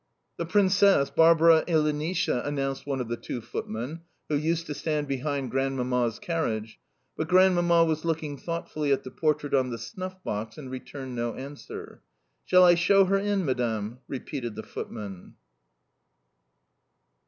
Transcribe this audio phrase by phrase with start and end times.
[0.37, 5.51] "The Princess Barbara Ilinitsha!" announced one of the two footmen who used to stand behind
[5.51, 6.79] Grandmamma's carriage,
[7.15, 11.35] but Grandmamma was looking thoughtfully at the portrait on the snuff box, and returned no
[11.35, 12.01] answer.
[12.45, 15.35] "Shall I show her in, madam?" repeated the footman.